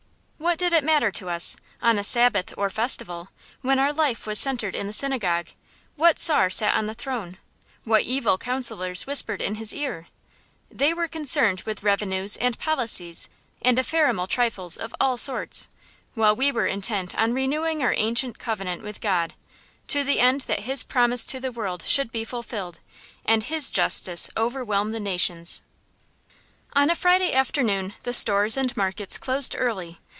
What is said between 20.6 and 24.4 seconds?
His promise to the world should be fulfilled, and His justice